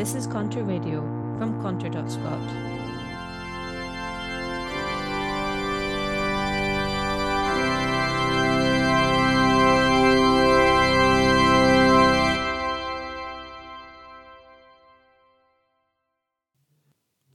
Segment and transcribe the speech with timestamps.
[0.00, 1.02] This is Contra Radio
[1.36, 2.40] from Contra.Scot.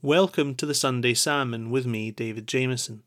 [0.02, 3.04] Welcome to the Sunday Sermon with me, David Jameson.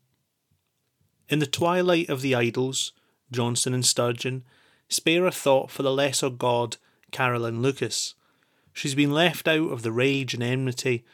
[1.28, 2.94] In the twilight of the idols,
[3.30, 4.42] Johnson and Sturgeon
[4.88, 6.78] spare a thought for the lesser god,
[7.10, 8.14] Caroline Lucas.
[8.72, 11.04] She's been left out of the rage and enmity,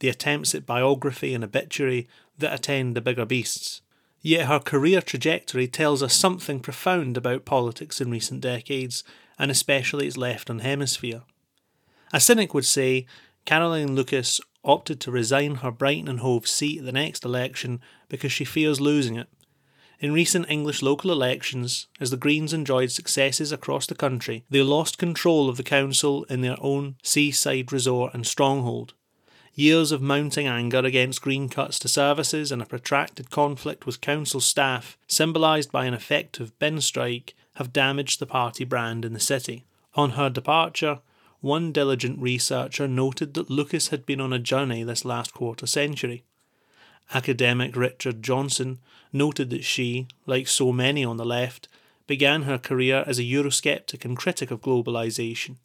[0.00, 3.80] the attempts at biography and obituary that attend the bigger beasts.
[4.20, 9.04] Yet her career trajectory tells us something profound about politics in recent decades,
[9.38, 11.22] and especially its left hemisphere.
[12.12, 13.06] A cynic would say
[13.44, 18.32] Caroline Lucas opted to resign her Brighton and Hove seat at the next election because
[18.32, 19.28] she fears losing it.
[19.98, 24.98] In recent English local elections, as the Greens enjoyed successes across the country, they lost
[24.98, 28.92] control of the council in their own seaside resort and stronghold.
[29.54, 34.38] Years of mounting anger against green cuts to services and a protracted conflict with council
[34.38, 39.64] staff, symbolised by an effective bin strike, have damaged the party brand in the city.
[39.94, 41.00] On her departure,
[41.40, 46.22] one diligent researcher noted that Lucas had been on a journey this last quarter century.
[47.14, 48.78] Academic Richard Johnson
[49.12, 51.68] noted that she, like so many on the left,
[52.06, 55.56] began her career as a Eurosceptic and critic of globalisation.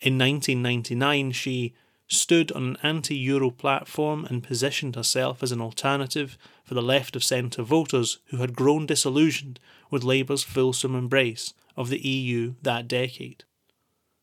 [0.00, 1.74] In 1999, she
[2.08, 7.14] stood on an anti Euro platform and positioned herself as an alternative for the left
[7.14, 9.60] of centre voters who had grown disillusioned
[9.90, 13.44] with Labour's fulsome embrace of the EU that decade.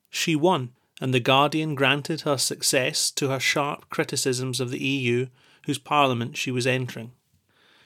[0.09, 5.27] She won, and The Guardian granted her success to her sharp criticisms of the EU,
[5.67, 7.11] whose parliament she was entering.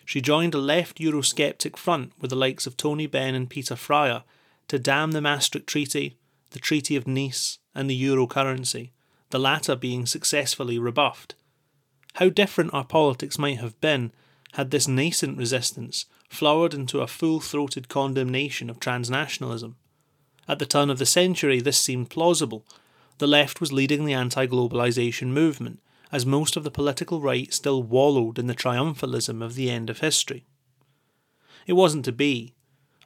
[0.06, 4.24] She joined a left Eurosceptic front with the likes of Tony Benn and Peter Fryer
[4.68, 6.16] to damn the Maastricht Treaty,
[6.52, 8.92] the Treaty of Nice, and the euro currency,
[9.32, 11.34] the latter being successfully rebuffed.
[12.16, 14.12] How different our politics might have been
[14.54, 19.74] had this nascent resistance flowered into a full throated condemnation of transnationalism.
[20.48, 22.64] At the turn of the century, this seemed plausible.
[23.18, 25.80] The left was leading the anti globalisation movement,
[26.12, 30.00] as most of the political right still wallowed in the triumphalism of the end of
[30.00, 30.46] history.
[31.68, 32.54] It wasn't to be.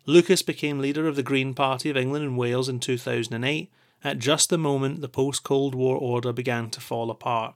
[0.05, 3.71] Lucas became leader of the Green Party of England and Wales in 2008,
[4.03, 7.55] at just the moment the post Cold War order began to fall apart.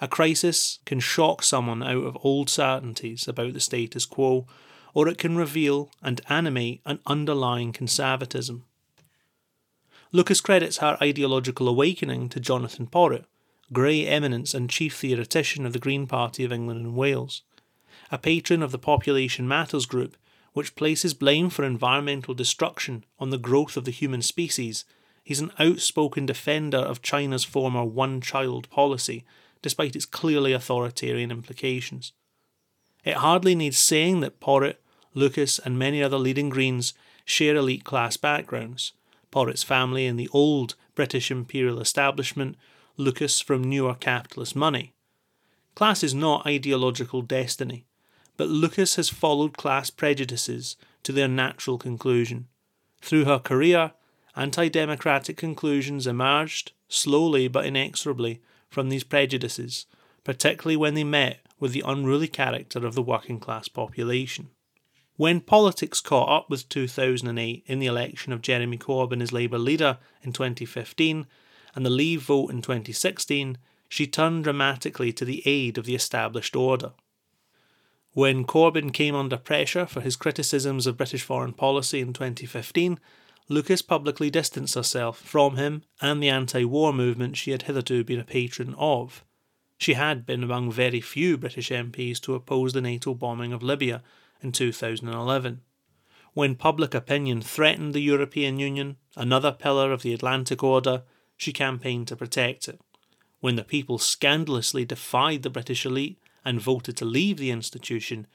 [0.00, 4.46] A crisis can shock someone out of old certainties about the status quo,
[4.94, 8.64] or it can reveal and animate an underlying conservatism.
[10.12, 13.26] Lucas credits her ideological awakening to Jonathan Porritt,
[13.72, 17.42] Grey Eminence and chief theoretician of the Green Party of England and Wales.
[18.10, 20.16] A patron of the Population Matters group,
[20.54, 24.84] which places blame for environmental destruction on the growth of the human species,
[25.22, 29.24] he's an outspoken defender of China's former one child policy,
[29.60, 32.12] despite its clearly authoritarian implications.
[33.04, 34.76] It hardly needs saying that Porritt,
[35.12, 36.94] Lucas, and many other leading Greens
[37.26, 38.92] share elite class backgrounds.
[39.30, 42.56] Porritt's family in the old British imperial establishment,
[43.00, 44.92] Lucas from newer capitalist money.
[45.76, 47.86] Class is not ideological destiny,
[48.36, 52.48] but Lucas has followed class prejudices to their natural conclusion.
[53.00, 53.92] Through her career,
[54.34, 59.86] anti democratic conclusions emerged, slowly but inexorably, from these prejudices,
[60.24, 64.50] particularly when they met with the unruly character of the working class population.
[65.16, 69.98] When politics caught up with 2008 in the election of Jeremy Corbyn as Labour leader
[70.22, 71.26] in 2015
[71.74, 73.58] and the Leave vote in 2016,
[73.88, 76.92] she turned dramatically to the aid of the established order.
[78.12, 82.98] When Corbyn came under pressure for his criticisms of British foreign policy in 2015,
[83.48, 88.20] Lucas publicly distanced herself from him and the anti war movement she had hitherto been
[88.20, 89.24] a patron of.
[89.78, 94.02] She had been among very few British MPs to oppose the NATO bombing of Libya
[94.42, 95.60] in 2011.
[96.34, 101.04] When public opinion threatened the European Union, another pillar of the Atlantic Order,
[101.38, 102.78] she campaigned to protect it.
[103.40, 108.26] When the people scandalously defied the British elite and voted to leave the institution,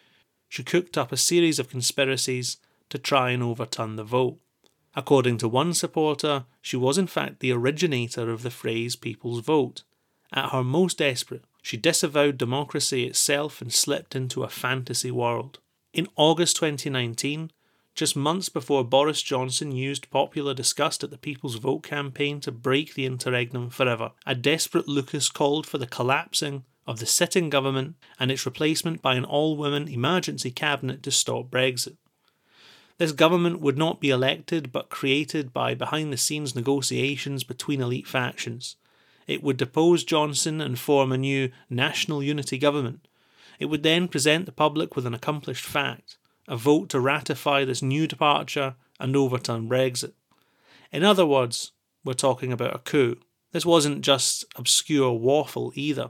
[0.49, 2.57] she cooked up a series of conspiracies
[2.89, 4.39] to try and overturn the vote.
[4.95, 9.83] According to one supporter, she was in fact the originator of the phrase people's vote.
[10.31, 15.59] At her most desperate, she disavowed democracy itself and slipped into a fantasy world.
[15.93, 17.51] In August 2019,
[17.95, 22.93] just months before Boris Johnson used popular disgust at the People's Vote campaign to break
[22.93, 28.31] the interregnum forever, a desperate Lucas called for the collapsing of the sitting government and
[28.31, 31.97] its replacement by an all women emergency cabinet to stop Brexit.
[32.97, 38.07] This government would not be elected but created by behind the scenes negotiations between elite
[38.07, 38.75] factions.
[39.27, 43.07] It would depose Johnson and form a new national unity government.
[43.59, 46.17] It would then present the public with an accomplished fact
[46.47, 50.13] a vote to ratify this new departure and overturn Brexit.
[50.91, 51.71] In other words,
[52.03, 53.17] we're talking about a coup.
[53.51, 56.09] This wasn't just obscure waffle either.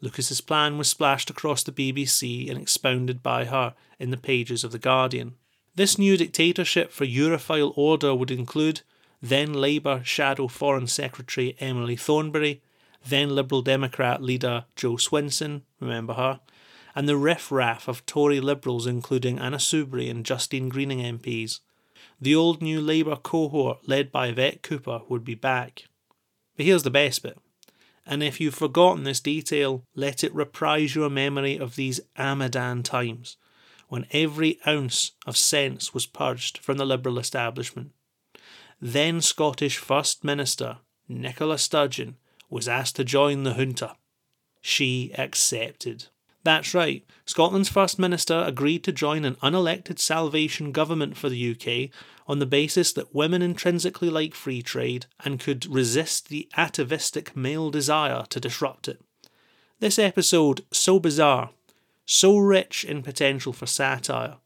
[0.00, 4.72] Lucas's plan was splashed across the BBC and expounded by her in the pages of
[4.72, 5.34] The Guardian.
[5.74, 8.82] This new dictatorship for Europhile order would include
[9.20, 12.62] then Labour Shadow Foreign Secretary Emily Thornberry,
[13.06, 16.40] then Liberal Democrat leader Jo Swinson, remember her,
[16.98, 21.60] and the riff-raff of Tory Liberals including Anna Soubry and Justine Greening MPs.
[22.20, 25.84] The old new Labour cohort led by Yvette Cooper would be back.
[26.56, 27.38] But here's the best bit
[28.08, 33.36] and if you've forgotten this detail, let it reprise your memory of these Amadan times,
[33.88, 37.92] when every ounce of sense was purged from the Liberal establishment.
[38.80, 42.16] Then Scottish First Minister Nicola Sturgeon
[42.48, 43.96] was asked to join the junta.
[44.62, 46.06] She accepted.
[46.48, 51.90] That's right, Scotland's First Minister agreed to join an unelected salvation government for the UK
[52.26, 57.70] on the basis that women intrinsically like free trade and could resist the atavistic male
[57.70, 58.98] desire to disrupt it.
[59.80, 61.50] This episode, so bizarre,
[62.06, 64.38] so rich in potential for satire,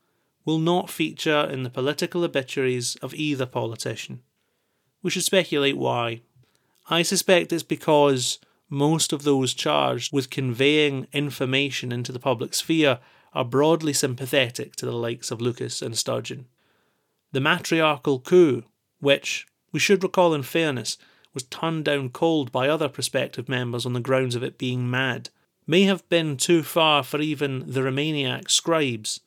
[0.45, 4.23] will not feature in the political obituaries of either politician.
[5.05, 6.23] We should speculate why.
[6.91, 8.41] I suspect it's because
[8.73, 12.99] most of those charged with conveying information into the public sphere
[13.35, 16.47] are broadly sympathetic to the likes of Lucas and Sturgeon.
[17.33, 18.65] The matriarchal coup,
[18.99, 20.97] which, we should recall in fairness,
[21.35, 25.29] was turned down cold by other prospective members on the grounds of it being mad,
[25.67, 29.21] may have been too far for even the Remainiac scribes,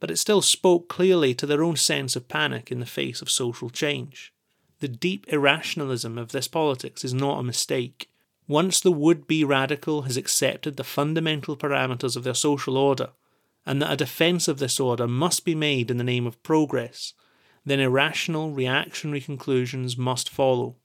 [0.00, 3.30] but it still spoke clearly to their own sense of panic in the face of
[3.30, 4.32] social change.
[4.80, 8.10] The deep irrationalism of this politics is not a mistake.
[8.48, 13.10] Once the would be radical has accepted the fundamental parameters of their social order,
[13.64, 17.12] and that a defence of this order must be made in the name of progress,
[17.64, 20.76] then irrational reactionary conclusions must follow.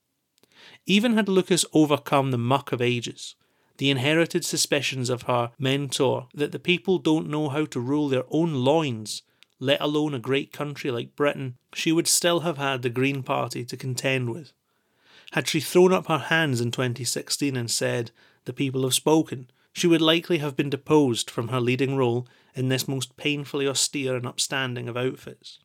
[0.87, 3.35] Even had Lucas overcome the muck of ages,
[3.77, 8.25] the inherited suspicions of her mentor that the people don't know how to rule their
[8.29, 9.21] own loins,
[9.59, 13.63] let alone a great country like Britain, she would still have had the Green Party
[13.65, 14.53] to contend with.
[15.31, 18.11] Had she thrown up her hands in 2016 and said,
[18.45, 22.67] The people have spoken, she would likely have been deposed from her leading role in
[22.67, 25.59] this most painfully austere and upstanding of outfits.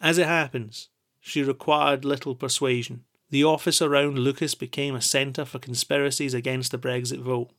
[0.00, 0.88] As it happens,
[1.20, 3.04] she required little persuasion.
[3.30, 7.50] The office around Lucas became a centre for conspiracies against the Brexit vote.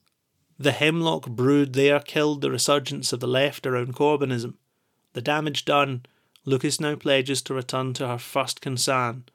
[0.60, 4.56] The hemlock brood there killed the resurgence of the left around Corbynism.
[5.14, 6.06] The damage done,
[6.46, 9.26] Lucas now pledges to return to her first concern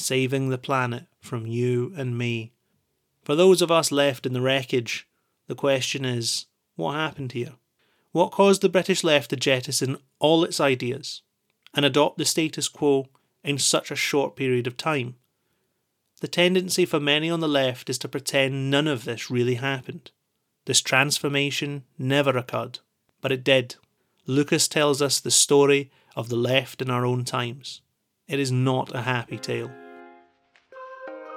[0.00, 2.52] saving the planet from you and me.
[3.22, 5.06] For those of us left in the wreckage,
[5.46, 7.54] the question is what happened here?
[8.12, 11.22] What caused the British left to jettison all its ideas
[11.74, 13.06] and adopt the status quo
[13.44, 15.16] in such a short period of time?
[16.20, 20.10] The tendency for many on the left is to pretend none of this really happened.
[20.66, 22.80] This transformation never occurred,
[23.20, 23.76] but it did.
[24.26, 27.80] Lucas tells us the story of the left in our own times.
[28.28, 29.70] It is not a happy tale.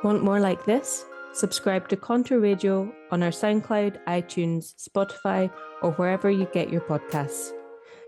[0.04, 1.06] Want more like this?
[1.34, 5.50] Subscribe to Contra Radio on our SoundCloud, iTunes, Spotify,
[5.82, 7.52] or wherever you get your podcasts.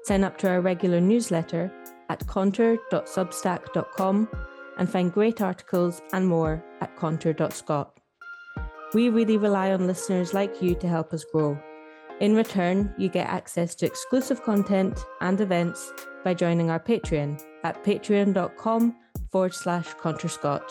[0.04, 1.72] Sign up to our regular newsletter
[2.10, 4.30] at contra.substack.com
[4.78, 8.00] and find great articles and more at contra.scot.
[8.94, 11.58] We really rely on listeners like you to help us grow.
[12.20, 15.92] In return, you get access to exclusive content and events
[16.24, 18.96] by joining our Patreon at patreon.com
[19.32, 20.64] forward slash contrascot.